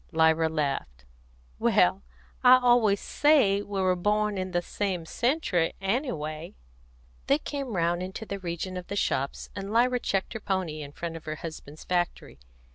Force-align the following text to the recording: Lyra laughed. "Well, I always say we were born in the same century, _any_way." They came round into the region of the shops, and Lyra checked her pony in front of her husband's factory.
Lyra 0.11 0.49
laughed. 0.49 1.05
"Well, 1.59 2.01
I 2.43 2.57
always 2.59 2.99
say 2.99 3.61
we 3.61 3.79
were 3.81 3.95
born 3.95 4.35
in 4.35 4.49
the 4.49 4.63
same 4.63 5.05
century, 5.05 5.73
_any_way." 5.79 6.55
They 7.27 7.37
came 7.37 7.75
round 7.75 8.01
into 8.01 8.25
the 8.25 8.39
region 8.39 8.77
of 8.77 8.87
the 8.87 8.95
shops, 8.95 9.51
and 9.55 9.71
Lyra 9.71 9.99
checked 9.99 10.33
her 10.33 10.39
pony 10.39 10.81
in 10.81 10.91
front 10.91 11.15
of 11.17 11.25
her 11.25 11.35
husband's 11.35 11.83
factory. 11.83 12.39